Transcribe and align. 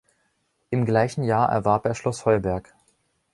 Im 0.71 0.85
gleichen 0.87 1.21
Jahr 1.23 1.47
erwarb 1.49 1.85
er 1.85 1.93
Schloss 1.93 2.25
Heuberg. 2.25 2.73